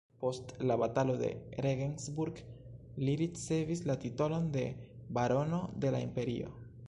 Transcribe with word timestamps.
Post 0.21 0.51
la 0.69 0.75
Batalo 0.83 1.17
de 1.19 1.27
Regensburg 1.65 2.41
li 3.05 3.15
ricevis 3.21 3.85
la 3.91 3.99
titolon 4.07 4.47
de 4.57 4.63
barono 5.19 5.63
de 5.85 5.93
la 5.97 6.01
imperio. 6.07 6.53